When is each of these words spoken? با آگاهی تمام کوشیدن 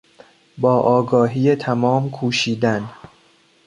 با 0.57 0.79
آگاهی 0.79 1.55
تمام 1.55 2.11
کوشیدن 2.11 2.89